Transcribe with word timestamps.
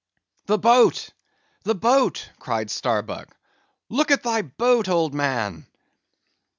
"The 0.47 0.57
boat! 0.57 1.11
the 1.61 1.75
boat!" 1.75 2.31
cried 2.39 2.71
Starbuck, 2.71 3.37
"look 3.87 4.09
at 4.09 4.23
thy 4.23 4.41
boat, 4.41 4.89
old 4.89 5.13
man!" 5.13 5.67